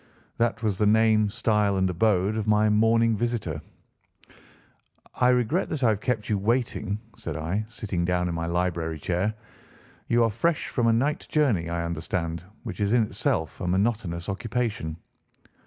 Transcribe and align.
That 0.39 0.63
was 0.63 0.79
the 0.79 0.87
name, 0.87 1.29
style, 1.29 1.77
and 1.77 1.87
abode 1.87 2.35
of 2.35 2.47
my 2.47 2.69
morning 2.71 3.15
visitor. 3.15 3.61
"I 5.13 5.29
regret 5.29 5.69
that 5.69 5.83
I 5.83 5.89
have 5.89 6.01
kept 6.01 6.27
you 6.27 6.39
waiting," 6.39 6.97
said 7.17 7.37
I, 7.37 7.65
sitting 7.67 8.03
down 8.03 8.27
in 8.27 8.33
my 8.33 8.47
library 8.47 8.97
chair. 8.97 9.31
"You 10.07 10.23
are 10.23 10.31
fresh 10.31 10.69
from 10.69 10.87
a 10.87 10.91
night 10.91 11.27
journey, 11.29 11.69
I 11.69 11.85
understand, 11.85 12.43
which 12.63 12.79
is 12.79 12.93
in 12.93 13.03
itself 13.03 13.61
a 13.61 13.67
monotonous 13.67 14.27
occupation." 14.27 14.97